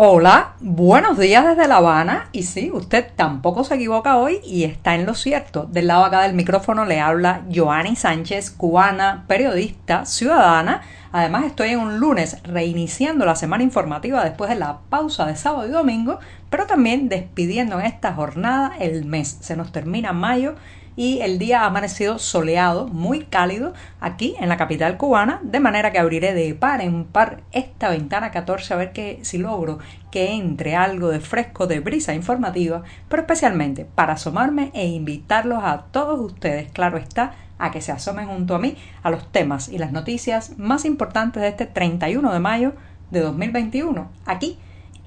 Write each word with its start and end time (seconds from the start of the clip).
Hola, 0.00 0.52
buenos 0.60 1.18
días 1.18 1.44
desde 1.44 1.66
La 1.66 1.78
Habana. 1.78 2.28
Y 2.30 2.44
sí, 2.44 2.70
usted 2.72 3.04
tampoco 3.16 3.64
se 3.64 3.74
equivoca 3.74 4.16
hoy 4.16 4.38
y 4.44 4.62
está 4.62 4.94
en 4.94 5.06
lo 5.06 5.14
cierto. 5.14 5.64
Del 5.64 5.88
lado 5.88 6.04
acá 6.04 6.22
del 6.22 6.34
micrófono 6.34 6.84
le 6.84 7.00
habla 7.00 7.42
Joanny 7.52 7.96
Sánchez, 7.96 8.52
cubana, 8.52 9.24
periodista, 9.26 10.04
ciudadana. 10.04 10.82
Además 11.12 11.44
estoy 11.44 11.70
en 11.70 11.80
un 11.80 12.00
lunes 12.00 12.42
reiniciando 12.42 13.24
la 13.24 13.36
semana 13.36 13.62
informativa 13.62 14.24
después 14.24 14.50
de 14.50 14.56
la 14.56 14.80
pausa 14.90 15.26
de 15.26 15.36
sábado 15.36 15.66
y 15.66 15.70
domingo, 15.70 16.18
pero 16.50 16.66
también 16.66 17.08
despidiendo 17.08 17.78
en 17.80 17.86
esta 17.86 18.12
jornada 18.12 18.72
el 18.78 19.04
mes. 19.04 19.38
Se 19.40 19.56
nos 19.56 19.72
termina 19.72 20.12
mayo 20.12 20.54
y 20.98 21.20
el 21.20 21.38
día 21.38 21.62
ha 21.62 21.66
amanecido 21.66 22.18
soleado, 22.18 22.88
muy 22.88 23.20
cálido 23.20 23.72
aquí 24.00 24.34
en 24.40 24.48
la 24.48 24.56
capital 24.56 24.96
cubana, 24.96 25.38
de 25.44 25.60
manera 25.60 25.92
que 25.92 26.00
abriré 26.00 26.34
de 26.34 26.54
par 26.54 26.80
en 26.80 27.04
par 27.04 27.42
esta 27.52 27.88
ventana 27.90 28.32
14 28.32 28.74
a 28.74 28.76
ver 28.76 28.92
que, 28.92 29.20
si 29.22 29.38
logro 29.38 29.78
que 30.10 30.32
entre 30.32 30.76
algo 30.76 31.08
de 31.08 31.20
fresco 31.20 31.66
de 31.66 31.80
brisa 31.80 32.14
informativa, 32.14 32.82
pero 33.08 33.22
especialmente 33.22 33.84
para 33.84 34.14
asomarme 34.14 34.70
e 34.74 34.86
invitarlos 34.86 35.62
a 35.62 35.86
todos 35.90 36.20
ustedes, 36.20 36.70
claro 36.72 36.98
está, 36.98 37.34
a 37.58 37.70
que 37.70 37.80
se 37.80 37.92
asomen 37.92 38.28
junto 38.28 38.54
a 38.54 38.58
mí 38.58 38.76
a 39.02 39.10
los 39.10 39.30
temas 39.32 39.68
y 39.68 39.78
las 39.78 39.92
noticias 39.92 40.58
más 40.58 40.84
importantes 40.84 41.42
de 41.42 41.48
este 41.48 41.66
31 41.66 42.32
de 42.32 42.40
mayo 42.40 42.72
de 43.10 43.20
2021, 43.20 44.08
aquí 44.26 44.58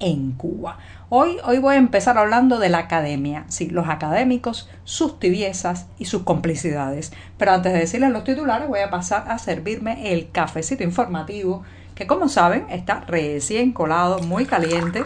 en 0.02 0.32
Cuba. 0.32 0.78
Hoy, 1.08 1.36
hoy 1.44 1.58
voy 1.58 1.74
a 1.74 1.78
empezar 1.78 2.18
hablando 2.18 2.58
de 2.58 2.68
la 2.68 2.78
academia, 2.78 3.44
sí, 3.48 3.68
los 3.68 3.88
académicos, 3.88 4.68
sus 4.84 5.20
tibiezas 5.20 5.86
y 5.98 6.06
sus 6.06 6.22
complicidades. 6.22 7.12
Pero 7.38 7.52
antes 7.52 7.72
de 7.72 7.80
decirles 7.80 8.10
los 8.10 8.24
titulares, 8.24 8.68
voy 8.68 8.80
a 8.80 8.90
pasar 8.90 9.30
a 9.30 9.38
servirme 9.38 10.12
el 10.12 10.30
cafecito 10.30 10.82
informativo, 10.82 11.62
que 11.94 12.06
como 12.06 12.28
saben 12.28 12.66
está 12.70 13.00
recién 13.00 13.72
colado, 13.72 14.18
muy 14.20 14.46
caliente, 14.46 15.04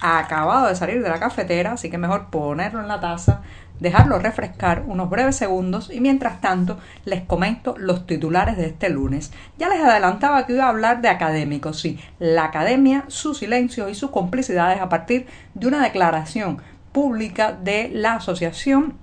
acabado 0.00 0.68
de 0.68 0.76
salir 0.76 1.02
de 1.02 1.08
la 1.08 1.18
cafetera, 1.18 1.72
así 1.72 1.90
que 1.90 1.98
mejor 1.98 2.30
ponerlo 2.30 2.80
en 2.80 2.88
la 2.88 3.00
taza 3.00 3.42
dejarlo 3.80 4.18
refrescar 4.18 4.84
unos 4.86 5.10
breves 5.10 5.36
segundos 5.36 5.90
y 5.92 6.00
mientras 6.00 6.40
tanto 6.40 6.78
les 7.04 7.22
comento 7.22 7.74
los 7.78 8.06
titulares 8.06 8.56
de 8.56 8.66
este 8.66 8.88
lunes. 8.88 9.32
Ya 9.58 9.68
les 9.68 9.80
adelantaba 9.80 10.46
que 10.46 10.54
iba 10.54 10.64
a 10.64 10.70
hablar 10.70 11.02
de 11.02 11.08
académicos, 11.08 11.80
sí, 11.80 11.98
la 12.18 12.44
academia, 12.44 13.04
su 13.08 13.34
silencio 13.34 13.88
y 13.88 13.94
sus 13.94 14.10
complicidades 14.10 14.80
a 14.80 14.88
partir 14.88 15.26
de 15.54 15.66
una 15.66 15.82
declaración 15.82 16.58
pública 16.92 17.52
de 17.52 17.90
la 17.92 18.14
Asociación 18.14 18.94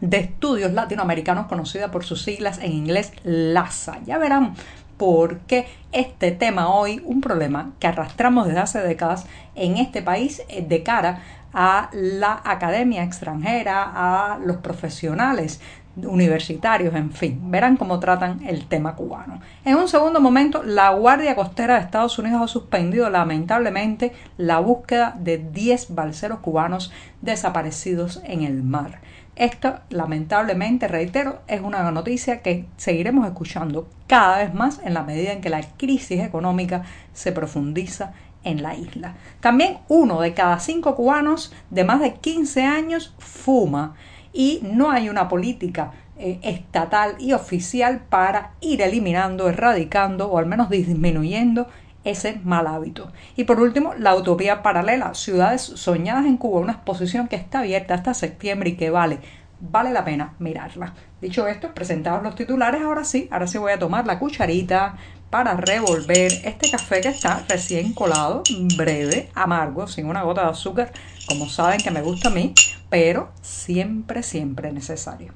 de 0.00 0.18
Estudios 0.18 0.72
Latinoamericanos 0.72 1.46
conocida 1.46 1.90
por 1.90 2.04
sus 2.04 2.22
siglas 2.22 2.58
en 2.58 2.72
inglés 2.72 3.12
LASA. 3.24 3.98
Ya 4.04 4.18
verán 4.18 4.54
por 4.98 5.38
qué 5.40 5.66
este 5.92 6.32
tema 6.32 6.68
hoy, 6.68 7.00
un 7.04 7.20
problema 7.20 7.70
que 7.78 7.86
arrastramos 7.86 8.46
desde 8.46 8.60
hace 8.60 8.80
décadas 8.80 9.26
en 9.54 9.78
este 9.78 10.02
país 10.02 10.42
eh, 10.48 10.64
de 10.68 10.82
cara 10.82 11.22
a 11.54 11.88
la 11.92 12.42
academia 12.44 13.02
extranjera, 13.02 13.90
a 13.94 14.38
los 14.38 14.58
profesionales 14.58 15.60
universitarios, 15.96 16.94
en 16.94 17.10
fin, 17.10 17.50
verán 17.50 17.76
cómo 17.76 17.98
tratan 17.98 18.40
el 18.46 18.66
tema 18.66 18.94
cubano. 18.94 19.40
En 19.64 19.76
un 19.76 19.88
segundo 19.88 20.20
momento, 20.20 20.62
la 20.62 20.90
Guardia 20.90 21.34
Costera 21.34 21.74
de 21.74 21.80
Estados 21.80 22.18
Unidos 22.18 22.42
ha 22.42 22.48
suspendido 22.48 23.10
lamentablemente 23.10 24.12
la 24.36 24.60
búsqueda 24.60 25.16
de 25.18 25.38
10 25.38 25.94
balseros 25.94 26.40
cubanos 26.40 26.92
desaparecidos 27.22 28.20
en 28.24 28.42
el 28.42 28.62
mar. 28.62 29.00
Esto, 29.38 29.78
lamentablemente, 29.90 30.88
reitero, 30.88 31.42
es 31.46 31.60
una 31.60 31.88
noticia 31.92 32.42
que 32.42 32.64
seguiremos 32.76 33.24
escuchando 33.24 33.88
cada 34.08 34.38
vez 34.38 34.52
más 34.52 34.80
en 34.84 34.94
la 34.94 35.04
medida 35.04 35.32
en 35.32 35.40
que 35.40 35.48
la 35.48 35.62
crisis 35.76 36.20
económica 36.20 36.82
se 37.12 37.30
profundiza 37.30 38.14
en 38.42 38.64
la 38.64 38.74
isla. 38.74 39.14
También 39.38 39.78
uno 39.86 40.20
de 40.20 40.34
cada 40.34 40.58
cinco 40.58 40.96
cubanos 40.96 41.54
de 41.70 41.84
más 41.84 42.00
de 42.00 42.14
15 42.14 42.64
años 42.64 43.14
fuma 43.18 43.94
y 44.32 44.58
no 44.64 44.90
hay 44.90 45.08
una 45.08 45.28
política 45.28 45.92
eh, 46.18 46.40
estatal 46.42 47.14
y 47.20 47.32
oficial 47.32 48.00
para 48.08 48.54
ir 48.60 48.82
eliminando, 48.82 49.48
erradicando 49.48 50.32
o 50.32 50.38
al 50.38 50.46
menos 50.46 50.68
disminuyendo 50.68 51.68
ese 52.10 52.40
mal 52.44 52.66
hábito. 52.66 53.12
Y 53.36 53.44
por 53.44 53.60
último, 53.60 53.94
la 53.94 54.14
utopía 54.14 54.62
paralela, 54.62 55.14
ciudades 55.14 55.62
soñadas 55.62 56.26
en 56.26 56.36
Cuba, 56.36 56.60
una 56.60 56.72
exposición 56.72 57.28
que 57.28 57.36
está 57.36 57.60
abierta 57.60 57.94
hasta 57.94 58.14
septiembre 58.14 58.70
y 58.70 58.76
que 58.76 58.90
vale, 58.90 59.18
vale 59.60 59.92
la 59.92 60.04
pena 60.04 60.34
mirarla. 60.38 60.94
Dicho 61.20 61.46
esto, 61.46 61.74
presentados 61.74 62.22
los 62.22 62.34
titulares, 62.34 62.82
ahora 62.82 63.04
sí, 63.04 63.28
ahora 63.30 63.46
sí 63.46 63.58
voy 63.58 63.72
a 63.72 63.78
tomar 63.78 64.06
la 64.06 64.18
cucharita, 64.18 64.96
para 65.30 65.54
revolver 65.54 66.32
este 66.44 66.70
café 66.70 67.00
que 67.00 67.08
está 67.08 67.44
recién 67.48 67.92
colado, 67.92 68.42
breve, 68.76 69.28
amargo, 69.34 69.86
sin 69.86 70.06
una 70.06 70.22
gota 70.22 70.44
de 70.44 70.50
azúcar, 70.50 70.92
como 71.28 71.48
saben 71.48 71.80
que 71.80 71.90
me 71.90 72.00
gusta 72.00 72.28
a 72.28 72.32
mí, 72.32 72.54
pero 72.88 73.30
siempre, 73.42 74.22
siempre 74.22 74.72
necesario. 74.72 75.34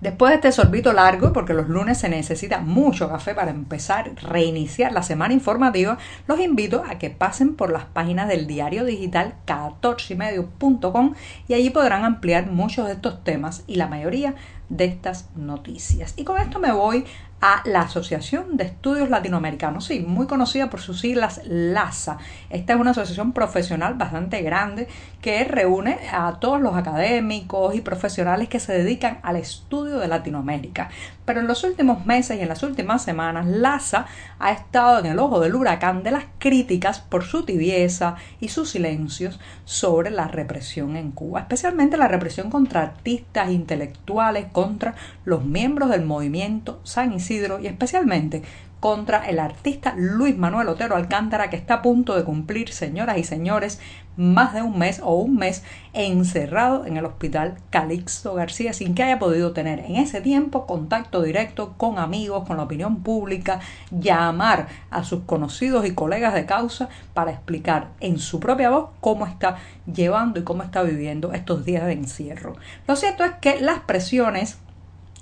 Después 0.00 0.30
de 0.30 0.36
este 0.36 0.52
sorbito 0.52 0.92
largo, 0.92 1.32
porque 1.32 1.54
los 1.54 1.68
lunes 1.68 1.98
se 1.98 2.08
necesita 2.08 2.60
mucho 2.60 3.08
café 3.08 3.34
para 3.34 3.50
empezar, 3.50 4.12
reiniciar 4.22 4.92
la 4.92 5.02
semana 5.02 5.34
informativa, 5.34 5.98
los 6.28 6.38
invito 6.38 6.84
a 6.88 6.98
que 6.98 7.10
pasen 7.10 7.56
por 7.56 7.72
las 7.72 7.86
páginas 7.86 8.28
del 8.28 8.46
diario 8.46 8.84
digital 8.84 9.34
14ymedio.com 9.46 11.14
y 11.48 11.54
allí 11.54 11.70
podrán 11.70 12.04
ampliar 12.04 12.46
muchos 12.46 12.86
de 12.86 12.92
estos 12.92 13.24
temas 13.24 13.64
y 13.66 13.74
la 13.74 13.88
mayoría 13.88 14.36
de 14.68 14.84
estas 14.84 15.28
noticias. 15.36 16.14
Y 16.16 16.24
con 16.24 16.38
esto 16.38 16.58
me 16.58 16.72
voy 16.72 17.04
a 17.40 17.62
la 17.66 17.82
Asociación 17.82 18.56
de 18.56 18.64
Estudios 18.64 19.10
Latinoamericanos, 19.10 19.84
sí, 19.86 20.00
muy 20.00 20.26
conocida 20.26 20.70
por 20.70 20.80
sus 20.80 21.00
siglas 21.00 21.40
LASA. 21.44 22.18
Esta 22.50 22.72
es 22.72 22.80
una 22.80 22.90
asociación 22.90 23.32
profesional 23.32 23.94
bastante 23.94 24.42
grande 24.42 24.88
que 25.20 25.44
reúne 25.44 25.98
a 26.12 26.38
todos 26.40 26.60
los 26.60 26.74
académicos 26.74 27.76
y 27.76 27.80
profesionales 27.80 28.48
que 28.48 28.58
se 28.58 28.72
dedican 28.72 29.20
al 29.22 29.36
estudio 29.36 29.98
de 29.98 30.08
Latinoamérica. 30.08 30.90
Pero 31.24 31.40
en 31.40 31.46
los 31.46 31.62
últimos 31.62 32.06
meses 32.06 32.38
y 32.38 32.40
en 32.40 32.48
las 32.48 32.62
últimas 32.62 33.02
semanas, 33.02 33.46
LASA 33.46 34.06
ha 34.38 34.50
estado 34.50 34.98
en 34.98 35.06
el 35.06 35.18
ojo 35.18 35.40
del 35.40 35.54
huracán 35.54 36.02
de 36.02 36.10
las 36.10 36.24
críticas 36.38 37.00
por 37.00 37.22
su 37.24 37.44
tibieza 37.44 38.16
y 38.40 38.48
sus 38.48 38.70
silencios 38.70 39.38
sobre 39.64 40.10
la 40.10 40.26
represión 40.26 40.96
en 40.96 41.12
Cuba, 41.12 41.40
especialmente 41.40 41.96
la 41.96 42.08
represión 42.08 42.50
contra 42.50 42.82
artistas 42.82 43.50
intelectuales, 43.50 44.46
contra 44.58 44.96
los 45.24 45.44
miembros 45.44 45.88
del 45.88 46.04
movimiento 46.04 46.80
San 46.82 47.12
Isidro 47.12 47.60
y 47.60 47.68
especialmente 47.68 48.42
contra 48.80 49.28
el 49.28 49.38
artista 49.38 49.94
Luis 49.96 50.36
Manuel 50.36 50.66
Otero 50.66 50.96
Alcántara 50.96 51.48
que 51.48 51.54
está 51.54 51.74
a 51.74 51.82
punto 51.82 52.16
de 52.16 52.24
cumplir, 52.24 52.72
señoras 52.72 53.18
y 53.18 53.22
señores, 53.22 53.80
más 54.18 54.52
de 54.52 54.62
un 54.62 54.76
mes 54.76 55.00
o 55.02 55.14
un 55.14 55.36
mes 55.36 55.62
encerrado 55.92 56.84
en 56.84 56.96
el 56.96 57.06
hospital 57.06 57.56
Calixto 57.70 58.34
García 58.34 58.72
sin 58.72 58.94
que 58.94 59.04
haya 59.04 59.20
podido 59.20 59.52
tener 59.52 59.78
en 59.78 59.96
ese 59.96 60.20
tiempo 60.20 60.66
contacto 60.66 61.22
directo 61.22 61.74
con 61.76 61.98
amigos, 61.98 62.46
con 62.46 62.56
la 62.56 62.64
opinión 62.64 63.02
pública, 63.02 63.60
llamar 63.92 64.66
a 64.90 65.04
sus 65.04 65.22
conocidos 65.22 65.86
y 65.86 65.94
colegas 65.94 66.34
de 66.34 66.46
causa 66.46 66.88
para 67.14 67.30
explicar 67.30 67.88
en 68.00 68.18
su 68.18 68.40
propia 68.40 68.70
voz 68.70 68.90
cómo 69.00 69.24
está 69.24 69.56
llevando 69.86 70.40
y 70.40 70.42
cómo 70.44 70.64
está 70.64 70.82
viviendo 70.82 71.32
estos 71.32 71.64
días 71.64 71.86
de 71.86 71.92
encierro. 71.92 72.56
Lo 72.88 72.96
cierto 72.96 73.24
es 73.24 73.32
que 73.40 73.60
las 73.60 73.78
presiones 73.80 74.58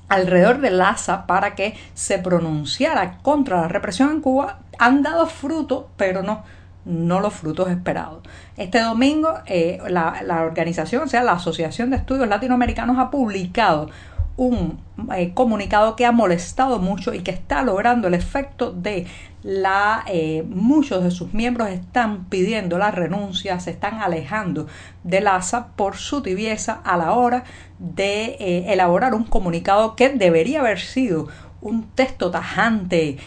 alrededor 0.09 0.61
de 0.61 0.71
Laza 0.71 1.27
para 1.27 1.55
que 1.55 1.77
se 1.95 2.19
pronunciara 2.19 3.19
contra 3.19 3.61
la 3.61 3.69
represión 3.69 4.11
en 4.11 4.21
Cuba 4.23 4.61
han 4.79 5.03
dado 5.03 5.27
fruto, 5.27 5.91
pero 5.97 6.23
no, 6.23 6.45
no 6.87 7.21
los 7.21 7.35
frutos 7.35 7.69
esperados. 7.69 8.23
Este 8.57 8.81
domingo 8.81 9.35
eh, 9.47 9.79
la, 9.89 10.23
la, 10.25 10.43
organización, 10.43 11.03
o 11.03 11.09
sea, 11.09 11.23
la 11.23 11.33
Asociación 11.33 11.91
de 11.91 11.97
Estudios 11.97 12.29
Latinoamericanos 12.29 12.99
ha 12.99 13.11
publicado 13.11 13.91
un 14.37 14.79
eh, 15.15 15.33
comunicado 15.35 15.97
que 15.97 16.07
ha 16.07 16.13
molestado 16.13 16.79
mucho 16.79 17.13
y 17.13 17.21
que 17.21 17.31
está 17.31 17.63
logrando 17.63 18.07
el 18.07 18.15
efecto 18.15 18.71
de 18.71 19.07
la 19.43 20.05
eh, 20.09 20.45
muchos 20.49 21.03
de 21.03 21.11
sus 21.11 21.33
miembros 21.33 21.69
están 21.69 22.27
pidiendo 22.27 22.79
la 22.79 22.91
renuncia, 22.91 23.59
se 23.61 23.71
están 23.71 24.01
alejando 24.01 24.67
del 25.05 25.27
ASA 25.27 25.69
por 25.75 25.97
su 25.97 26.23
tibieza 26.23 26.81
a 26.85 26.97
la 26.97 27.13
hora 27.13 27.45
de 27.79 28.65
elaborar 28.73 29.15
un 29.15 29.25
comunicado 29.25 29.97
que 29.97 30.11
debería 30.11 30.61
haber 30.61 30.81
sido 30.81 31.29
un 31.61 31.89
texto 31.91 32.31
tajante, 32.31 33.19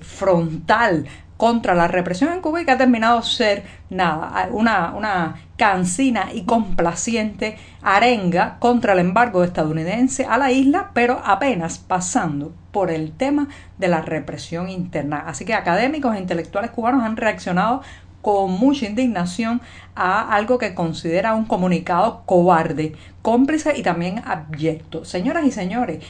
frontal, 0.00 1.06
contra 1.40 1.74
la 1.74 1.88
represión 1.88 2.34
en 2.34 2.42
Cuba 2.42 2.60
y 2.60 2.66
que 2.66 2.72
ha 2.72 2.76
terminado 2.76 3.22
ser 3.22 3.62
nada, 3.88 4.46
una, 4.52 4.92
una 4.94 5.36
cansina 5.56 6.28
y 6.34 6.42
complaciente 6.42 7.56
arenga 7.80 8.58
contra 8.58 8.92
el 8.92 8.98
embargo 8.98 9.42
estadounidense 9.42 10.26
a 10.26 10.36
la 10.36 10.52
isla, 10.52 10.90
pero 10.92 11.22
apenas 11.24 11.78
pasando 11.78 12.52
por 12.72 12.90
el 12.90 13.12
tema 13.12 13.48
de 13.78 13.88
la 13.88 14.02
represión 14.02 14.68
interna. 14.68 15.24
Así 15.26 15.46
que 15.46 15.54
académicos 15.54 16.14
e 16.14 16.18
intelectuales 16.18 16.72
cubanos 16.72 17.04
han 17.04 17.16
reaccionado 17.16 17.80
con 18.20 18.50
mucha 18.52 18.86
indignación 18.86 19.62
a 19.94 20.34
algo 20.34 20.58
que 20.58 20.74
considera 20.74 21.34
un 21.34 21.46
comunicado 21.46 22.22
cobarde, 22.26 22.94
cómplice 23.22 23.78
y 23.78 23.82
también 23.82 24.22
abyecto. 24.26 25.06
Señoras 25.06 25.46
y 25.46 25.52
señores, 25.52 26.04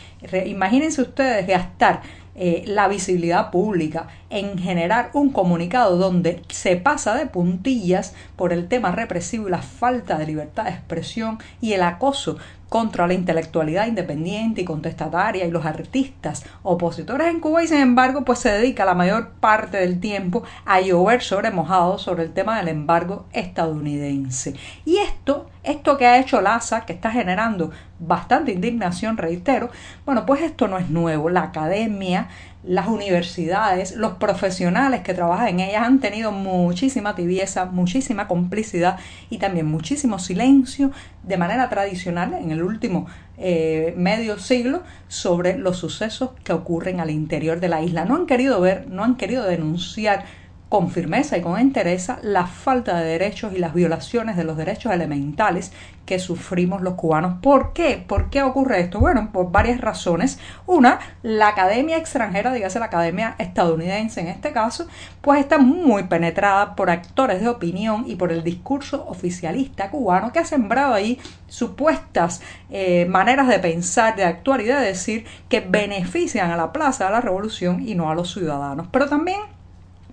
imagínense 0.47 1.03
ustedes 1.03 1.47
gastar 1.47 2.03
eh, 2.35 2.62
la 2.67 2.88
visibilidad 2.88 3.50
pública, 3.50 4.09
en 4.31 4.56
generar 4.59 5.11
un 5.15 5.31
comunicado 5.31 5.97
donde 5.97 6.43
se 6.49 6.77
pasa 6.77 7.15
de 7.15 7.27
puntillas 7.27 8.15
por 8.37 8.53
el 8.53 8.69
tema 8.69 8.93
represivo 8.93 9.49
y 9.49 9.50
la 9.50 9.62
falta 9.62 10.17
de 10.17 10.27
libertad 10.27 10.65
de 10.65 10.71
expresión 10.71 11.38
y 11.61 11.73
el 11.73 11.82
acoso 11.82 12.38
contra 12.70 13.06
la 13.08 13.14
intelectualidad 13.14 13.88
independiente 13.88 14.62
y 14.62 14.64
contestataria 14.64 15.44
y 15.44 15.50
los 15.50 15.67
artistas 15.67 16.44
opositores 16.62 17.26
en 17.26 17.40
Cuba 17.40 17.62
y 17.62 17.69
sin 17.69 17.78
embargo 17.78 18.25
pues 18.25 18.38
se 18.38 18.50
dedica 18.50 18.84
la 18.84 18.94
mayor 18.94 19.32
parte 19.40 19.76
del 19.76 20.00
tiempo 20.00 20.44
a 20.64 20.81
llover 20.81 21.20
sobre 21.20 21.50
mojado 21.50 21.99
sobre 21.99 22.22
el 22.22 22.32
tema 22.32 22.56
del 22.58 22.69
embargo 22.69 23.26
estadounidense. 23.32 24.55
Y 24.84 24.99
esto, 24.99 25.50
esto 25.64 25.99
que 25.99 26.06
ha 26.06 26.20
hecho 26.20 26.40
LASA, 26.40 26.87
que 26.87 26.93
está 26.93 27.11
generando 27.11 27.72
bastante 27.99 28.52
indignación, 28.52 29.17
reitero, 29.17 29.70
bueno, 30.06 30.25
pues 30.25 30.43
esto 30.43 30.69
no 30.69 30.78
es 30.78 30.88
nuevo. 30.90 31.28
La 31.28 31.43
academia 31.43 32.28
las 32.62 32.88
universidades, 32.88 33.96
los 33.96 34.12
profesionales 34.12 35.00
que 35.00 35.14
trabajan 35.14 35.48
en 35.48 35.60
ellas 35.60 35.82
han 35.86 35.98
tenido 35.98 36.30
muchísima 36.30 37.14
tibieza, 37.14 37.64
muchísima 37.64 38.28
complicidad 38.28 38.98
y 39.30 39.38
también 39.38 39.66
muchísimo 39.66 40.18
silencio 40.18 40.90
de 41.22 41.38
manera 41.38 41.68
tradicional 41.70 42.34
en 42.34 42.50
el 42.50 42.62
último 42.62 43.06
eh, 43.38 43.94
medio 43.96 44.38
siglo 44.38 44.82
sobre 45.08 45.56
los 45.56 45.78
sucesos 45.78 46.30
que 46.44 46.52
ocurren 46.52 47.00
al 47.00 47.10
interior 47.10 47.60
de 47.60 47.68
la 47.68 47.82
isla. 47.82 48.04
No 48.04 48.16
han 48.16 48.26
querido 48.26 48.60
ver, 48.60 48.88
no 48.88 49.04
han 49.04 49.16
querido 49.16 49.44
denunciar 49.44 50.24
con 50.70 50.88
firmeza 50.88 51.37
y 51.37 51.43
con 51.43 51.58
entereza 51.58 52.20
la 52.22 52.46
falta 52.46 52.96
de 52.96 53.05
derechos 53.05 53.52
y 53.52 53.58
las 53.58 53.75
violaciones 53.75 54.37
de 54.37 54.44
los 54.44 54.56
derechos 54.56 54.93
elementales 54.93 55.72
que 56.06 56.20
sufrimos 56.20 56.81
los 56.81 56.94
cubanos. 56.94 57.38
¿Por 57.43 57.72
qué? 57.72 58.02
¿Por 58.06 58.31
qué 58.31 58.44
ocurre 58.44 58.81
esto? 58.81 59.00
Bueno, 59.00 59.31
por 59.32 59.50
varias 59.50 59.81
razones. 59.81 60.38
Una, 60.67 61.00
la 61.22 61.49
academia 61.49 61.96
extranjera, 61.96 62.52
dígase 62.52 62.78
la 62.78 62.87
academia 62.87 63.34
estadounidense 63.38 64.20
en 64.20 64.28
este 64.28 64.52
caso, 64.52 64.87
pues 65.20 65.40
está 65.40 65.58
muy 65.58 66.05
penetrada 66.05 66.76
por 66.76 66.88
actores 66.88 67.40
de 67.40 67.49
opinión 67.49 68.05
y 68.06 68.14
por 68.14 68.31
el 68.31 68.44
discurso 68.44 69.05
oficialista 69.08 69.90
cubano 69.90 70.32
que 70.32 70.38
ha 70.38 70.44
sembrado 70.44 70.94
ahí 70.94 71.19
supuestas 71.49 72.43
eh, 72.70 73.06
maneras 73.06 73.49
de 73.49 73.58
pensar, 73.58 74.14
de 74.14 74.22
actuar 74.22 74.61
y 74.61 74.67
de 74.67 74.75
decir 74.75 75.25
que 75.49 75.58
benefician 75.58 76.52
a 76.52 76.56
la 76.56 76.72
plaza 76.72 77.06
de 77.06 77.11
la 77.11 77.20
revolución 77.20 77.87
y 77.87 77.96
no 77.96 78.08
a 78.08 78.14
los 78.14 78.32
ciudadanos. 78.32 78.87
Pero 78.93 79.08
también 79.08 79.40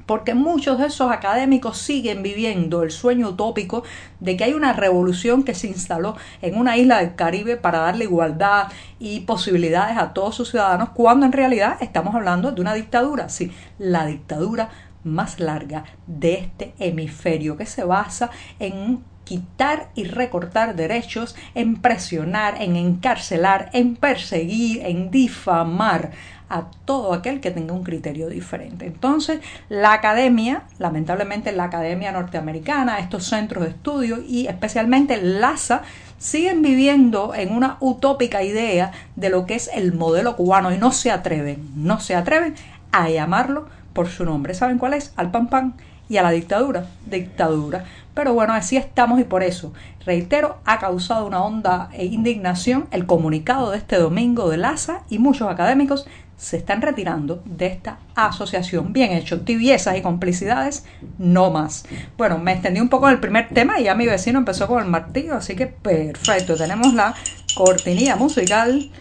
porque 0.07 0.33
muchos 0.33 0.79
de 0.79 0.87
esos 0.87 1.11
académicos 1.11 1.77
siguen 1.77 2.23
viviendo 2.23 2.81
el 2.81 2.89
sueño 2.89 3.29
utópico 3.29 3.83
de 4.19 4.35
que 4.35 4.45
hay 4.45 4.53
una 4.53 4.73
revolución 4.73 5.43
que 5.43 5.53
se 5.53 5.67
instaló 5.67 6.15
en 6.41 6.57
una 6.57 6.77
isla 6.77 6.99
del 6.99 7.13
Caribe 7.13 7.57
para 7.57 7.79
darle 7.79 8.05
igualdad 8.05 8.69
y 8.97 9.19
posibilidades 9.19 9.97
a 9.97 10.13
todos 10.13 10.33
sus 10.33 10.49
ciudadanos, 10.49 10.89
cuando 10.89 11.27
en 11.27 11.33
realidad 11.33 11.77
estamos 11.81 12.15
hablando 12.15 12.51
de 12.51 12.61
una 12.61 12.73
dictadura, 12.73 13.29
sí, 13.29 13.51
la 13.77 14.05
dictadura 14.05 14.69
más 15.03 15.39
larga 15.39 15.83
de 16.07 16.35
este 16.35 16.73
hemisferio 16.79 17.57
que 17.57 17.65
se 17.65 17.83
basa 17.83 18.31
en 18.59 19.03
quitar 19.27 19.89
y 19.93 20.05
recortar 20.05 20.75
derechos, 20.75 21.35
en 21.53 21.81
presionar, 21.81 22.61
en 22.61 22.77
encarcelar, 22.77 23.69
en 23.73 23.97
perseguir, 23.97 24.85
en 24.85 25.11
difamar 25.11 26.11
a 26.49 26.65
todo 26.85 27.13
aquel 27.13 27.39
que 27.39 27.51
tenga 27.51 27.73
un 27.73 27.83
criterio 27.83 28.29
diferente. 28.29 28.85
Entonces, 28.85 29.41
la 29.69 29.93
academia, 29.93 30.63
lamentablemente 30.79 31.51
la 31.51 31.65
academia 31.65 32.11
norteamericana, 32.11 32.99
estos 32.99 33.25
centros 33.25 33.63
de 33.63 33.71
estudio 33.71 34.19
y 34.25 34.47
especialmente 34.47 35.21
LASA, 35.21 35.83
siguen 36.17 36.61
viviendo 36.61 37.35
en 37.35 37.53
una 37.53 37.77
utópica 37.79 38.43
idea 38.43 38.91
de 39.15 39.29
lo 39.29 39.45
que 39.45 39.55
es 39.55 39.69
el 39.73 39.93
modelo 39.93 40.35
cubano 40.35 40.73
y 40.73 40.77
no 40.77 40.91
se 40.91 41.11
atreven, 41.11 41.69
no 41.75 41.99
se 41.99 42.15
atreven 42.15 42.55
a 42.91 43.09
llamarlo 43.09 43.67
por 43.93 44.07
su 44.07 44.25
nombre. 44.25 44.53
¿Saben 44.53 44.77
cuál 44.77 44.93
es? 44.93 45.13
Al 45.15 45.31
pan 45.31 45.47
pan 45.47 45.73
y 46.09 46.17
a 46.17 46.23
la 46.23 46.31
dictadura, 46.31 46.85
dictadura. 47.05 47.85
Pero 48.13 48.33
bueno, 48.33 48.53
así 48.53 48.77
estamos 48.77 49.19
y 49.19 49.25
por 49.25 49.43
eso, 49.43 49.73
reitero, 50.05 50.57
ha 50.65 50.79
causado 50.79 51.27
una 51.27 51.43
honda 51.43 51.89
e 51.93 52.05
indignación 52.05 52.87
el 52.91 53.05
comunicado 53.05 53.71
de 53.71 53.77
este 53.77 53.97
domingo 53.97 54.49
de 54.49 54.57
LASA 54.57 55.03
y 55.09 55.19
muchos 55.19 55.49
académicos 55.49 56.07
se 56.37 56.57
están 56.57 56.81
retirando 56.81 57.41
de 57.45 57.65
esta 57.65 57.97
asociación. 58.15 58.93
Bien 58.93 59.11
hecho, 59.11 59.41
tibiezas 59.41 59.97
y 59.97 60.01
complicidades, 60.01 60.85
no 61.17 61.49
más. 61.49 61.85
Bueno, 62.15 62.37
me 62.37 62.53
extendí 62.53 62.79
un 62.79 62.89
poco 62.89 63.07
en 63.07 63.15
el 63.15 63.19
primer 63.19 63.49
tema 63.49 63.79
y 63.79 63.85
ya 63.85 63.95
mi 63.95 64.05
vecino 64.05 64.37
empezó 64.37 64.67
con 64.67 64.81
el 64.81 64.89
martillo, 64.89 65.35
así 65.35 65.55
que 65.55 65.65
perfecto. 65.67 66.55
Tenemos 66.55 66.93
la 66.93 67.15
cortinilla 67.55 68.15
musical 68.15 68.91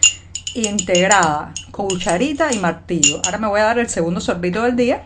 integrada, 0.55 1.53
cucharita 1.71 2.51
y 2.51 2.57
martillo. 2.57 3.21
Ahora 3.23 3.37
me 3.37 3.47
voy 3.47 3.59
a 3.59 3.65
dar 3.65 3.79
el 3.79 3.89
segundo 3.89 4.19
sorbito 4.19 4.63
del 4.63 4.75
día 4.75 5.03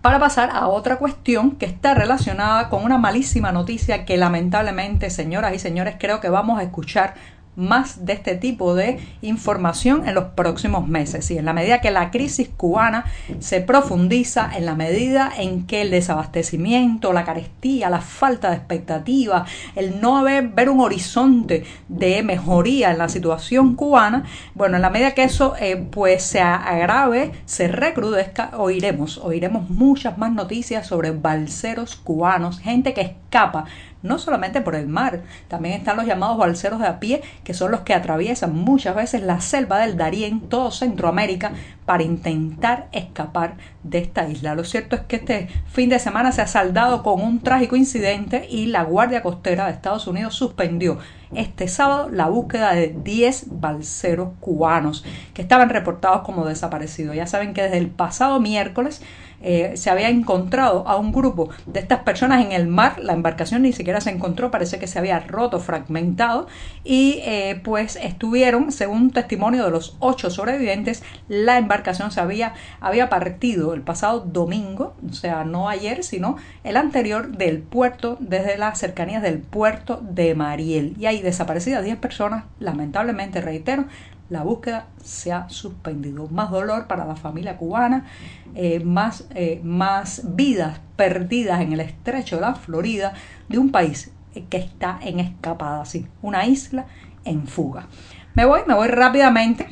para 0.00 0.20
pasar 0.20 0.50
a 0.52 0.68
otra 0.68 0.96
cuestión 0.96 1.56
que 1.56 1.66
está 1.66 1.94
relacionada 1.94 2.68
con 2.68 2.84
una 2.84 2.98
malísima 2.98 3.50
noticia 3.50 4.04
que 4.04 4.16
lamentablemente, 4.16 5.10
señoras 5.10 5.54
y 5.54 5.58
señores, 5.58 5.96
creo 5.98 6.20
que 6.20 6.28
vamos 6.28 6.60
a 6.60 6.62
escuchar 6.62 7.14
más 7.58 8.06
de 8.06 8.12
este 8.12 8.36
tipo 8.36 8.74
de 8.76 9.00
información 9.20 10.08
en 10.08 10.14
los 10.14 10.26
próximos 10.26 10.86
meses. 10.86 11.28
Y 11.32 11.38
en 11.38 11.44
la 11.44 11.52
medida 11.52 11.80
que 11.80 11.90
la 11.90 12.10
crisis 12.12 12.48
cubana 12.56 13.04
se 13.40 13.60
profundiza, 13.60 14.48
en 14.56 14.64
la 14.64 14.76
medida 14.76 15.30
en 15.36 15.66
que 15.66 15.82
el 15.82 15.90
desabastecimiento, 15.90 17.12
la 17.12 17.24
carestía, 17.24 17.90
la 17.90 18.00
falta 18.00 18.50
de 18.50 18.56
expectativa, 18.56 19.44
el 19.74 20.00
no 20.00 20.18
haber 20.18 20.48
ver 20.48 20.70
un 20.70 20.80
horizonte 20.80 21.64
de 21.88 22.22
mejoría 22.22 22.92
en 22.92 22.98
la 22.98 23.08
situación 23.08 23.74
cubana, 23.74 24.24
bueno, 24.54 24.76
en 24.76 24.82
la 24.82 24.90
medida 24.90 25.14
que 25.14 25.24
eso 25.24 25.54
eh, 25.60 25.76
pues 25.76 26.22
se 26.22 26.40
agrave, 26.40 27.32
se 27.44 27.66
recrudezca, 27.66 28.52
oiremos, 28.56 29.18
oiremos 29.18 29.68
muchas 29.68 30.16
más 30.16 30.32
noticias 30.32 30.86
sobre 30.86 31.10
balseros 31.10 31.96
cubanos, 31.96 32.60
gente 32.60 32.94
que 32.94 33.00
escapa 33.00 33.64
no 34.02 34.18
solamente 34.18 34.60
por 34.60 34.74
el 34.74 34.88
mar, 34.88 35.22
también 35.48 35.74
están 35.74 35.96
los 35.96 36.06
llamados 36.06 36.38
balseros 36.38 36.80
de 36.80 36.86
a 36.86 37.00
pie, 37.00 37.22
que 37.44 37.54
son 37.54 37.70
los 37.70 37.80
que 37.80 37.94
atraviesan 37.94 38.54
muchas 38.54 38.94
veces 38.94 39.22
la 39.22 39.40
selva 39.40 39.78
del 39.78 39.96
Darién, 39.96 40.40
todo 40.48 40.70
Centroamérica, 40.70 41.52
para 41.84 42.02
intentar 42.02 42.88
escapar 42.92 43.56
de 43.82 43.98
esta 43.98 44.28
isla. 44.28 44.54
Lo 44.54 44.64
cierto 44.64 44.94
es 44.94 45.02
que 45.02 45.16
este 45.16 45.48
fin 45.66 45.88
de 45.88 45.98
semana 45.98 46.32
se 46.32 46.42
ha 46.42 46.46
saldado 46.46 47.02
con 47.02 47.20
un 47.20 47.40
trágico 47.40 47.76
incidente 47.76 48.46
y 48.48 48.66
la 48.66 48.84
Guardia 48.84 49.22
Costera 49.22 49.66
de 49.66 49.72
Estados 49.72 50.06
Unidos 50.06 50.34
suspendió 50.34 50.98
este 51.34 51.68
sábado 51.68 52.08
la 52.10 52.28
búsqueda 52.28 52.74
de 52.74 52.94
10 53.02 53.60
balseros 53.60 54.30
cubanos 54.40 55.04
que 55.34 55.42
estaban 55.42 55.68
reportados 55.68 56.22
como 56.22 56.46
desaparecidos. 56.46 57.16
Ya 57.16 57.26
saben 57.26 57.54
que 57.54 57.62
desde 57.62 57.78
el 57.78 57.88
pasado 57.88 58.40
miércoles 58.40 59.02
eh, 59.40 59.72
se 59.76 59.90
había 59.90 60.08
encontrado 60.08 60.86
a 60.88 60.96
un 60.96 61.12
grupo 61.12 61.50
de 61.66 61.80
estas 61.80 62.00
personas 62.00 62.44
en 62.44 62.52
el 62.52 62.66
mar, 62.66 62.98
la 63.00 63.12
embarcación 63.12 63.62
ni 63.62 63.72
siquiera 63.72 64.00
se 64.00 64.10
encontró, 64.10 64.50
parece 64.50 64.78
que 64.78 64.86
se 64.86 64.98
había 64.98 65.20
roto, 65.20 65.60
fragmentado, 65.60 66.46
y 66.84 67.20
eh, 67.24 67.60
pues 67.62 67.96
estuvieron, 67.96 68.72
según 68.72 69.10
testimonio 69.10 69.64
de 69.64 69.70
los 69.70 69.96
ocho 70.00 70.30
sobrevivientes, 70.30 71.02
la 71.28 71.58
embarcación 71.58 72.10
se 72.10 72.20
había, 72.20 72.54
había 72.80 73.08
partido 73.08 73.74
el 73.74 73.82
pasado 73.82 74.20
domingo, 74.20 74.94
o 75.08 75.12
sea, 75.12 75.44
no 75.44 75.68
ayer, 75.68 76.04
sino 76.04 76.36
el 76.64 76.76
anterior 76.76 77.36
del 77.36 77.58
puerto, 77.60 78.16
desde 78.20 78.58
las 78.58 78.78
cercanías 78.78 79.22
del 79.22 79.38
puerto 79.38 80.00
de 80.02 80.34
Mariel. 80.34 80.94
Y 80.98 81.06
hay 81.06 81.22
desaparecidas 81.22 81.84
10 81.84 81.98
personas, 81.98 82.44
lamentablemente, 82.58 83.40
reitero, 83.40 83.84
la 84.30 84.42
búsqueda 84.42 84.86
se 85.02 85.32
ha 85.32 85.48
suspendido. 85.48 86.28
Más 86.28 86.50
dolor 86.50 86.86
para 86.86 87.04
la 87.04 87.16
familia 87.16 87.56
cubana, 87.56 88.06
eh, 88.54 88.80
más, 88.80 89.26
eh, 89.34 89.60
más 89.62 90.22
vidas 90.36 90.80
perdidas 90.96 91.60
en 91.60 91.72
el 91.72 91.80
estrecho 91.80 92.36
de 92.36 92.42
la 92.42 92.54
Florida 92.54 93.14
de 93.48 93.58
un 93.58 93.70
país 93.70 94.12
que 94.50 94.58
está 94.58 94.98
en 95.02 95.20
escapada, 95.20 95.82
así, 95.82 96.06
una 96.22 96.46
isla 96.46 96.86
en 97.24 97.46
fuga. 97.46 97.86
Me 98.34 98.44
voy, 98.44 98.60
me 98.66 98.74
voy 98.74 98.88
rápidamente 98.88 99.66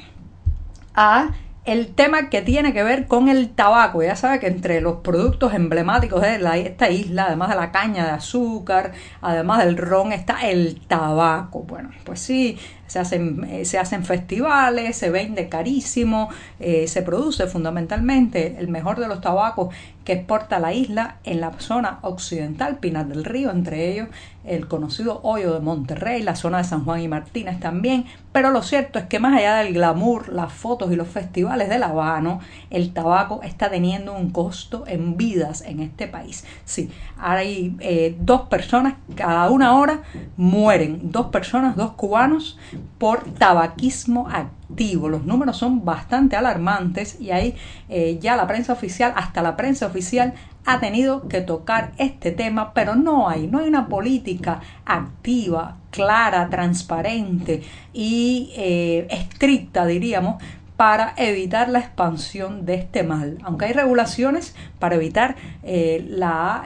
a 0.94 1.30
el 1.66 1.88
tema 1.94 2.30
que 2.30 2.42
tiene 2.42 2.72
que 2.72 2.84
ver 2.84 3.06
con 3.06 3.28
el 3.28 3.50
tabaco. 3.50 4.02
Ya 4.02 4.14
sabe 4.14 4.38
que 4.38 4.46
entre 4.46 4.80
los 4.80 4.98
productos 4.98 5.52
emblemáticos 5.52 6.22
de 6.22 6.38
esta 6.62 6.90
isla, 6.90 7.26
además 7.26 7.50
de 7.50 7.56
la 7.56 7.72
caña 7.72 8.04
de 8.06 8.12
azúcar, 8.12 8.92
además 9.20 9.64
del 9.64 9.76
ron, 9.76 10.12
está 10.12 10.48
el 10.48 10.80
tabaco. 10.86 11.64
Bueno, 11.64 11.90
pues 12.04 12.20
sí, 12.20 12.56
se 12.86 12.98
hacen, 12.98 13.44
eh, 13.44 13.64
se 13.64 13.78
hacen 13.78 14.04
festivales, 14.04 14.96
se 14.96 15.10
vende 15.10 15.48
carísimo, 15.48 16.28
eh, 16.60 16.88
se 16.88 17.02
produce 17.02 17.46
fundamentalmente 17.46 18.56
el 18.58 18.68
mejor 18.68 18.98
de 19.00 19.08
los 19.08 19.20
tabacos 19.20 19.74
que 20.04 20.12
exporta 20.12 20.60
la 20.60 20.72
isla 20.72 21.16
en 21.24 21.40
la 21.40 21.52
zona 21.58 21.98
occidental, 22.02 22.78
Pinar 22.78 23.08
del 23.08 23.24
Río, 23.24 23.50
entre 23.50 23.92
ellos 23.92 24.08
el 24.46 24.68
conocido 24.68 25.20
hoyo 25.24 25.52
de 25.52 25.60
Monterrey, 25.60 26.22
la 26.22 26.36
zona 26.36 26.58
de 26.58 26.64
San 26.64 26.84
Juan 26.84 27.00
y 27.00 27.08
Martínez 27.08 27.58
también, 27.58 28.06
pero 28.30 28.50
lo 28.50 28.62
cierto 28.62 28.98
es 28.98 29.06
que 29.06 29.18
más 29.18 29.36
allá 29.36 29.56
del 29.56 29.74
glamour, 29.74 30.28
las 30.28 30.52
fotos 30.52 30.92
y 30.92 30.96
los 30.96 31.08
festivales 31.08 31.68
de 31.68 31.78
La 31.78 31.88
Habano, 31.88 32.40
el 32.70 32.92
tabaco 32.92 33.40
está 33.42 33.68
teniendo 33.68 34.12
un 34.12 34.30
costo 34.30 34.84
en 34.86 35.16
vidas 35.16 35.62
en 35.62 35.80
este 35.80 36.06
país. 36.06 36.44
Sí, 36.64 36.90
hay 37.18 37.76
eh, 37.80 38.16
dos 38.20 38.42
personas 38.42 38.94
cada 39.16 39.50
una 39.50 39.76
hora 39.76 40.02
mueren, 40.36 41.10
dos 41.10 41.26
personas, 41.26 41.74
dos 41.74 41.92
cubanos 41.92 42.58
por 42.98 43.24
tabaquismo 43.34 44.28
activo. 44.28 45.08
Los 45.08 45.24
números 45.24 45.56
son 45.56 45.84
bastante 45.84 46.36
alarmantes 46.36 47.20
y 47.20 47.30
ahí 47.30 47.54
eh, 47.88 48.18
ya 48.20 48.36
la 48.36 48.46
prensa 48.46 48.72
oficial, 48.72 49.12
hasta 49.16 49.42
la 49.42 49.56
prensa 49.56 49.86
oficial, 49.86 50.34
ha 50.64 50.80
tenido 50.80 51.28
que 51.28 51.40
tocar 51.40 51.92
este 51.96 52.32
tema, 52.32 52.74
pero 52.74 52.96
no 52.96 53.28
hay, 53.28 53.46
no 53.46 53.60
hay 53.60 53.68
una 53.68 53.88
política 53.88 54.60
activa, 54.84 55.76
clara, 55.90 56.48
transparente 56.50 57.62
y 57.92 58.52
eh, 58.56 59.06
estricta, 59.10 59.86
diríamos, 59.86 60.42
para 60.76 61.14
evitar 61.16 61.70
la 61.70 61.78
expansión 61.78 62.66
de 62.66 62.74
este 62.74 63.02
mal. 63.02 63.38
Aunque 63.42 63.64
hay 63.64 63.72
regulaciones 63.72 64.54
para 64.78 64.96
evitar 64.96 65.36
eh, 65.62 66.06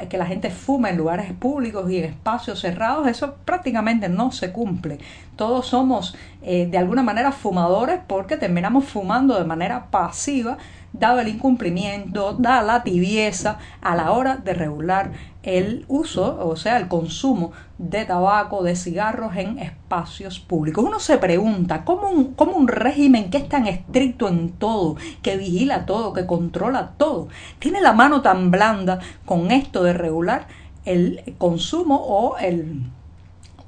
que 0.08 0.18
la 0.18 0.26
gente 0.26 0.50
fume 0.50 0.90
en 0.90 0.96
lugares 0.96 1.32
públicos 1.32 1.88
y 1.90 1.98
en 1.98 2.04
espacios 2.06 2.60
cerrados, 2.60 3.06
eso 3.06 3.36
prácticamente 3.44 4.08
no 4.08 4.32
se 4.32 4.50
cumple. 4.50 4.98
Todos 5.40 5.68
somos 5.68 6.14
eh, 6.42 6.66
de 6.70 6.76
alguna 6.76 7.02
manera 7.02 7.32
fumadores 7.32 7.99
porque 8.06 8.37
terminamos 8.37 8.85
fumando 8.85 9.38
de 9.38 9.47
manera 9.47 9.87
pasiva 9.90 10.59
dado 10.92 11.18
el 11.20 11.28
incumplimiento, 11.28 12.35
dada 12.35 12.61
la 12.61 12.82
tibieza 12.82 13.56
a 13.80 13.97
la 13.97 14.12
hora 14.12 14.37
de 14.37 14.52
regular 14.52 15.12
el 15.42 15.87
uso, 15.88 16.47
o 16.47 16.56
sea, 16.56 16.76
el 16.76 16.88
consumo 16.88 17.52
de 17.78 18.04
tabaco, 18.04 18.62
de 18.62 18.76
cigarros 18.76 19.35
en 19.35 19.59
espacios 19.61 20.40
públicos. 20.40 20.85
Uno 20.85 21.00
se 21.00 21.16
pregunta, 21.16 21.87
¿cómo 21.87 22.11
un, 22.11 22.35
cómo 22.35 22.52
un 22.52 22.68
régimen 22.68 23.30
que 23.30 23.38
es 23.38 23.49
tan 23.49 23.66
estricto 23.66 24.28
en 24.28 24.50
todo, 24.50 24.97
que 25.23 25.38
vigila 25.38 25.87
todo, 25.87 26.12
que 26.12 26.26
controla 26.26 26.90
todo, 26.99 27.28
tiene 27.59 27.80
la 27.80 27.94
mano 27.94 28.20
tan 28.20 28.50
blanda 28.50 28.99
con 29.25 29.52
esto 29.52 29.85
de 29.85 29.94
regular 29.94 30.49
el 30.85 31.35
consumo 31.38 31.97
o 31.97 32.37
el 32.37 32.82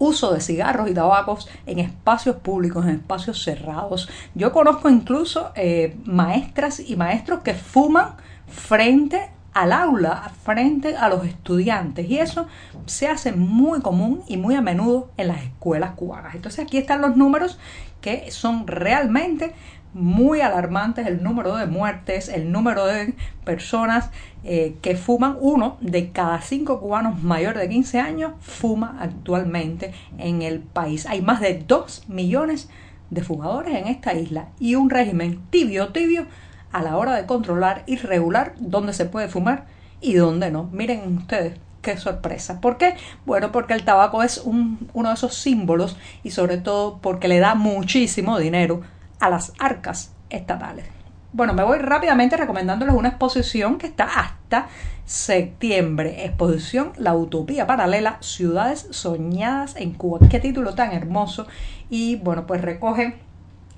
uso 0.03 0.33
de 0.33 0.41
cigarros 0.41 0.91
y 0.91 0.95
tabacos 0.95 1.49
en 1.65 1.79
espacios 1.79 2.37
públicos, 2.37 2.85
en 2.85 2.97
espacios 2.97 3.43
cerrados. 3.43 4.09
Yo 4.35 4.51
conozco 4.53 4.91
incluso 4.91 5.53
eh, 5.55 5.97
maestras 6.05 6.81
y 6.81 6.97
maestros 6.97 7.41
que 7.41 7.55
fuman 7.55 8.17
frente 8.49 9.31
al 9.55 9.73
aula, 9.73 10.33
frente 10.43 10.97
a 10.97 11.09
los 11.09 11.25
estudiantes. 11.25 12.11
Y 12.11 12.19
eso 12.19 12.49
se 12.87 13.07
hace 13.07 13.33
muy 13.33 13.81
común 13.81 14.23
y 14.27 14.39
muy 14.39 14.57
a 14.57 14.61
menudo 14.61 15.11
en 15.17 15.29
las 15.29 15.43
escuelas 15.43 15.93
cubanas. 15.93 16.35
Entonces 16.35 16.65
aquí 16.65 16.79
están 16.79 17.01
los 17.01 17.17
números 17.17 17.59
que 18.01 18.31
son 18.33 18.67
realmente 18.67 19.53
muy 19.95 20.41
alarmantes 20.41 21.07
el 21.07 21.23
número 21.23 21.57
de 21.57 21.67
muertes, 21.67 22.29
el 22.29 22.51
número 22.51 22.87
de 22.87 23.15
personas 23.45 24.11
eh, 24.45 24.77
que 24.83 24.97
fuman. 24.97 25.37
Uno 25.41 25.77
de 25.81 26.11
cada 26.11 26.41
cinco 26.41 26.81
cubanos 26.81 27.23
mayores 27.23 27.61
de 27.63 27.69
15 27.69 28.01
años 28.01 28.33
fuma 28.41 28.97
actualmente 29.01 29.93
en 30.19 30.43
el 30.43 30.61
país. 30.61 31.07
Hay 31.07 31.21
más 31.21 31.41
de 31.41 31.63
2 31.67 32.09
millones 32.09 32.69
de 33.11 33.23
fumadores 33.23 33.75
en 33.75 33.89
esta 33.89 34.15
isla 34.15 34.49
y 34.59 34.75
un 34.75 34.89
régimen 34.89 35.41
tibio, 35.51 35.89
tibio 35.89 36.27
a 36.73 36.83
la 36.83 36.97
hora 36.97 37.15
de 37.15 37.27
controlar 37.27 37.85
y 37.87 37.97
regular 37.97 38.55
dónde 38.59 38.95
se 38.95 39.05
puede 39.05 39.29
fumar 39.29 39.67
y 40.01 40.15
dónde 40.15 40.51
no. 40.51 40.71
Miren 40.73 41.19
ustedes 41.19 41.59
qué 41.83 41.99
sorpresa. 41.99 42.61
¿Por 42.61 42.79
qué? 42.79 42.95
Bueno, 43.27 43.53
porque 43.53 43.75
el 43.75 43.85
tabaco 43.85 44.23
es 44.23 44.39
un, 44.39 44.89
uno 44.95 45.11
de 45.11 45.15
esos 45.17 45.35
símbolos 45.35 45.99
y 46.23 46.31
sobre 46.31 46.57
todo 46.57 46.99
porque 47.03 47.29
le 47.29 47.41
da 47.41 47.55
muchísimo 47.55 48.39
dinero 48.39 48.81
a 49.23 49.31
las 49.31 49.53
arcas 49.61 50.13
estatales. 50.31 50.85
Bueno, 51.33 51.55
me 51.55 51.63
voy 51.63 51.79
rápidamente 51.79 52.37
recomendándoles 52.37 52.95
una 52.95 53.09
exposición 53.09 53.79
que 53.79 53.87
está 53.87 54.05
hasta 54.05 54.67
septiembre. 55.07 56.27
Exposición 56.27 56.93
La 56.97 57.15
Utopía 57.15 57.67
Paralela, 57.67 58.19
Ciudades 58.21 58.89
Soñadas 58.91 59.77
en 59.77 59.93
Cuba. 59.93 60.19
Qué 60.29 60.41
título 60.41 60.75
tan 60.75 60.93
hermoso. 60.93 61.47
Y 61.89 62.17
bueno, 62.17 62.47
pues 62.47 62.63
recoge 62.63 63.21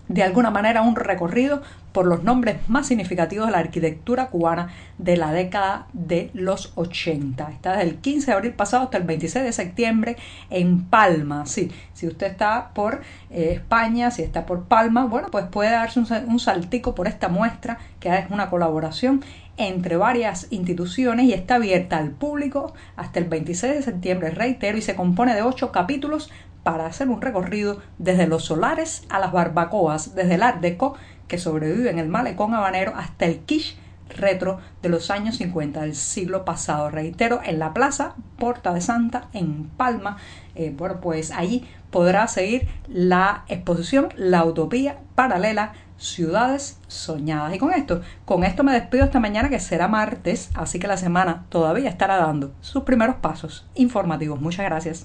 de 0.09 0.23
alguna 0.23 0.51
manera 0.51 0.83
un 0.83 0.97
recorrido 0.97 1.63
por 1.93 2.07
los 2.07 2.25
nombres 2.25 2.57
más 2.69 2.89
significativos 2.89 3.47
de 3.47 3.53
la 3.53 3.59
arquitectura 3.59 4.27
cubana 4.27 4.69
de 4.99 5.17
la 5.17 5.33
década 5.33 5.87
de 5.93 6.31
los 6.35 6.73
80. 6.75 7.53
Está 7.53 7.77
desde 7.77 7.91
el 7.91 7.97
15 7.99 8.27
de 8.27 8.33
abril 8.33 8.53
pasado 8.53 8.83
hasta 8.83 8.99
el 8.99 9.05
26 9.05 9.45
de 9.45 9.53
septiembre 9.53 10.17
en 10.51 10.85
Palma. 10.87 11.47
Sí, 11.47 11.71
si 11.93 12.09
usted 12.09 12.27
está 12.27 12.71
por 12.75 13.03
eh, 13.31 13.53
España, 13.55 14.11
si 14.11 14.23
está 14.23 14.45
por 14.45 14.65
Palma, 14.65 15.05
bueno, 15.07 15.29
pues 15.31 15.47
puede 15.47 15.71
darse 15.71 16.01
un, 16.01 16.07
un 16.27 16.41
saltico 16.41 16.97
por 16.97 17.07
esta 17.07 17.29
muestra 17.29 17.79
que 18.01 18.13
es 18.13 18.29
una 18.31 18.51
colaboración 18.51 19.25
entre 19.57 19.97
varias 19.97 20.49
instituciones 20.51 21.27
y 21.27 21.33
está 21.33 21.57
abierta 21.57 21.99
al 21.99 22.11
público 22.11 22.75
hasta 22.97 23.21
el 23.21 23.27
26 23.27 23.75
de 23.75 23.83
septiembre, 23.83 24.31
reitero, 24.31 24.77
y 24.77 24.83
se 24.83 24.97
compone 24.97 25.35
de 25.35 25.43
ocho 25.43 25.71
capítulos 25.71 26.31
para 26.65 26.87
hacer 26.87 27.09
un 27.09 27.23
recorrido 27.23 27.81
desde 27.99 28.27
los 28.27 28.47
solares 28.47 29.05
a 29.09 29.21
las 29.21 29.31
barbacoas, 29.31 30.17
desde 30.17 30.35
el 30.35 30.43
Art 30.43 30.61
Deco, 30.61 30.97
que 31.29 31.39
sobrevive 31.39 31.91
en 31.91 32.01
el 32.01 32.09
malecón 32.09 32.55
habanero, 32.55 32.95
hasta 32.97 33.27
el 33.27 33.39
quiche 33.41 33.77
retro 34.09 34.59
de 34.83 34.89
los 34.89 35.11
años 35.11 35.37
50 35.37 35.83
del 35.83 35.95
siglo 35.95 36.45
pasado. 36.45 36.91
Reitero, 36.91 37.41
en 37.45 37.59
la 37.59 37.73
plaza 37.73 38.15
Porta 38.39 38.73
de 38.75 38.81
Santa, 38.81 39.29
en 39.33 39.69
Palma. 39.69 40.17
Eh, 40.55 40.73
bueno, 40.77 41.01
pues 41.01 41.31
allí 41.31 41.67
podrá 41.91 42.27
seguir 42.29 42.69
la 42.89 43.45
exposición 43.49 44.09
La 44.17 44.45
Utopía 44.45 44.99
Paralela 45.15 45.73
Ciudades 45.97 46.79
Soñadas. 46.87 47.55
Y 47.55 47.59
con 47.59 47.73
esto, 47.73 48.03
con 48.25 48.45
esto 48.45 48.65
me 48.65 48.73
despido 48.73 49.05
esta 49.05 49.21
mañana 49.21 49.49
que 49.49 49.61
será 49.61 49.89
martes, 49.89 50.51
así 50.55 50.79
que 50.79 50.87
la 50.87 50.97
semana 50.97 51.47
todavía 51.49 51.89
estará 51.89 52.17
dando 52.17 52.53
sus 52.61 52.83
primeros 52.83 53.17
pasos 53.17 53.67
informativos. 53.75 54.41
Muchas 54.41 54.67
gracias. 54.67 55.03